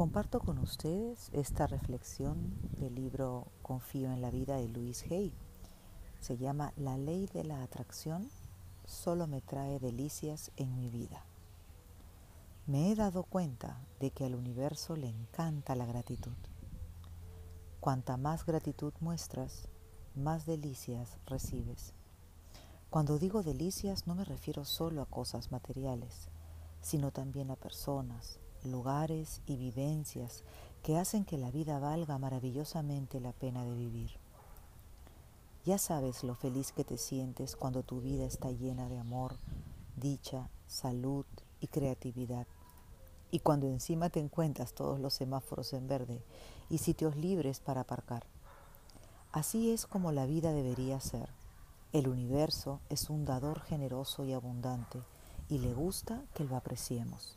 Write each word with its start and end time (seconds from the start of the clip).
Comparto 0.00 0.40
con 0.40 0.56
ustedes 0.56 1.28
esta 1.34 1.66
reflexión 1.66 2.56
del 2.78 2.94
libro 2.94 3.48
Confío 3.60 4.10
en 4.10 4.22
la 4.22 4.30
vida 4.30 4.56
de 4.56 4.66
Luis 4.66 5.04
Hay. 5.10 5.34
Se 6.20 6.38
llama 6.38 6.72
La 6.78 6.96
ley 6.96 7.26
de 7.26 7.44
la 7.44 7.62
atracción 7.62 8.30
solo 8.86 9.26
me 9.26 9.42
trae 9.42 9.78
delicias 9.78 10.52
en 10.56 10.74
mi 10.74 10.88
vida. 10.88 11.26
Me 12.66 12.90
he 12.90 12.94
dado 12.94 13.24
cuenta 13.24 13.78
de 14.00 14.10
que 14.10 14.24
al 14.24 14.36
universo 14.36 14.96
le 14.96 15.06
encanta 15.06 15.76
la 15.76 15.84
gratitud. 15.84 16.32
Cuanta 17.78 18.16
más 18.16 18.46
gratitud 18.46 18.94
muestras, 19.00 19.68
más 20.14 20.46
delicias 20.46 21.18
recibes. 21.26 21.92
Cuando 22.88 23.18
digo 23.18 23.42
delicias 23.42 24.06
no 24.06 24.14
me 24.14 24.24
refiero 24.24 24.64
solo 24.64 25.02
a 25.02 25.10
cosas 25.10 25.52
materiales, 25.52 26.30
sino 26.80 27.10
también 27.10 27.50
a 27.50 27.56
personas, 27.56 28.40
lugares 28.64 29.40
y 29.46 29.56
vivencias 29.56 30.42
que 30.82 30.98
hacen 30.98 31.24
que 31.24 31.38
la 31.38 31.50
vida 31.50 31.78
valga 31.78 32.18
maravillosamente 32.18 33.20
la 33.20 33.32
pena 33.32 33.64
de 33.64 33.74
vivir. 33.74 34.10
Ya 35.66 35.78
sabes 35.78 36.24
lo 36.24 36.34
feliz 36.34 36.72
que 36.72 36.84
te 36.84 36.96
sientes 36.96 37.54
cuando 37.54 37.82
tu 37.82 38.00
vida 38.00 38.24
está 38.24 38.50
llena 38.50 38.88
de 38.88 38.98
amor, 38.98 39.36
dicha, 39.96 40.48
salud 40.66 41.26
y 41.60 41.66
creatividad. 41.66 42.46
Y 43.30 43.40
cuando 43.40 43.66
encima 43.66 44.08
te 44.08 44.20
encuentras 44.20 44.72
todos 44.72 44.98
los 44.98 45.14
semáforos 45.14 45.72
en 45.74 45.86
verde 45.86 46.22
y 46.70 46.78
sitios 46.78 47.16
libres 47.16 47.60
para 47.60 47.82
aparcar. 47.82 48.24
Así 49.32 49.70
es 49.70 49.86
como 49.86 50.12
la 50.12 50.26
vida 50.26 50.52
debería 50.52 50.98
ser. 50.98 51.28
El 51.92 52.08
universo 52.08 52.80
es 52.88 53.10
un 53.10 53.24
dador 53.24 53.60
generoso 53.60 54.24
y 54.24 54.32
abundante 54.32 55.00
y 55.48 55.58
le 55.58 55.74
gusta 55.74 56.22
que 56.34 56.44
lo 56.44 56.56
apreciemos. 56.56 57.36